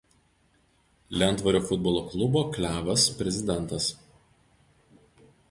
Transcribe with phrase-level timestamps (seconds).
[1.23, 3.93] Lentvario futbolo klubo „Klevas“ prezidentas.